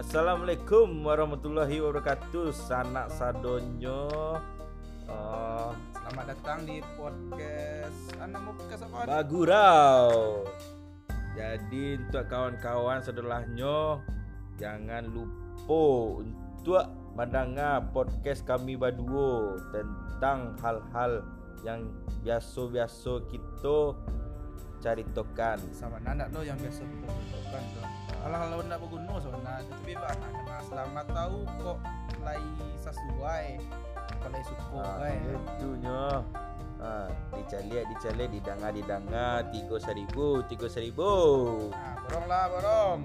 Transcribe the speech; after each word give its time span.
Assalamualaikum 0.00 1.04
warahmatullahi 1.04 1.76
wabarakatuh 1.76 2.56
Sanak 2.56 3.12
sadonyo 3.12 4.08
uh, 5.04 5.76
Selamat 5.92 6.32
datang 6.32 6.64
di 6.64 6.80
podcast 6.96 8.16
Anak 8.16 8.40
mau 8.40 8.56
podcast 8.56 8.88
apa? 8.88 9.04
Bagurau 9.04 10.08
Jadi 11.36 12.00
untuk 12.00 12.24
kawan-kawan 12.32 13.04
sedolahnya 13.04 14.00
Jangan 14.56 15.04
lupa 15.04 15.84
untuk 16.24 16.88
mendengar 17.12 17.84
podcast 17.92 18.48
kami 18.48 18.80
berdua 18.80 19.60
Tentang 19.68 20.56
hal-hal 20.64 21.28
yang 21.60 21.92
biasa-biasa 22.24 23.28
kita 23.28 24.00
ceritakan 24.80 25.60
Sama 25.76 26.00
anak 26.08 26.32
lo 26.32 26.40
yang 26.40 26.56
biasa 26.56 26.88
kita 26.88 27.04
lakukan 27.04 27.64
tuh. 27.76 27.84
Alah 28.20 28.38
kalau 28.44 28.64
nak 28.68 28.78
berguna 28.84 29.12
soalnya 29.16 29.29
tapi 29.62 29.92
kena 29.94 30.56
selamat 30.64 31.06
tahu 31.10 31.38
kok 31.58 31.78
lai 32.20 32.42
sesuai 32.76 33.46
kalau 34.20 34.40
suka 34.44 34.64
Ah, 34.76 34.96
kan. 35.00 35.40
itunya. 35.56 36.04
Ah, 36.80 37.08
dicari 37.32 37.76
dicari 37.84 38.24
didengar 38.30 38.72
didengar 38.72 39.44
tiga 39.52 39.76
seribu 39.76 40.40
tiga 40.48 40.64
seribu. 40.64 41.12
Nah, 41.68 41.92
borong 42.00 42.24
lah 42.24 42.44
borong. 42.48 43.00